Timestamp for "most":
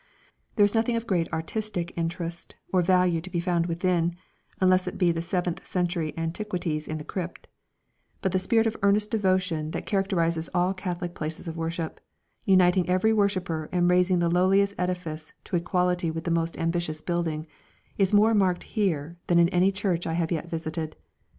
16.31-16.57